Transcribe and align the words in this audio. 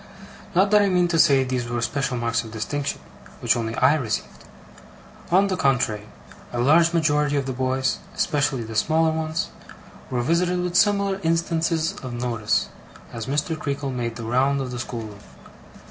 Not 0.55 0.71
that 0.71 0.81
I 0.81 0.89
mean 0.89 1.07
to 1.09 1.19
say 1.19 1.43
these 1.43 1.69
were 1.69 1.79
special 1.79 2.17
marks 2.17 2.43
of 2.43 2.49
distinction, 2.49 3.01
which 3.39 3.55
only 3.55 3.75
I 3.75 3.93
received. 3.93 4.45
On 5.29 5.45
the 5.45 5.55
contrary, 5.55 6.07
a 6.51 6.59
large 6.59 6.91
majority 6.91 7.35
of 7.35 7.45
the 7.45 7.53
boys 7.53 7.99
(especially 8.15 8.63
the 8.63 8.73
smaller 8.75 9.11
ones) 9.11 9.49
were 10.09 10.23
visited 10.23 10.59
with 10.63 10.75
similar 10.75 11.19
instances 11.21 11.93
of 12.01 12.13
notice, 12.13 12.69
as 13.13 13.27
Mr. 13.27 13.55
Creakle 13.55 13.91
made 13.91 14.15
the 14.15 14.23
round 14.25 14.59
of 14.59 14.71
the 14.71 14.79
schoolroom. 14.79 15.19